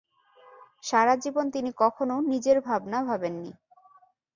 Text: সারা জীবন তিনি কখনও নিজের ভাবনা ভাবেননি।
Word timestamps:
সারা 0.83 1.13
জীবন 1.15 1.45
তিনি 1.51 1.69
কখনও 1.81 2.17
নিজের 2.31 2.57
ভাবনা 2.67 2.99
ভাবেননি। 3.03 3.51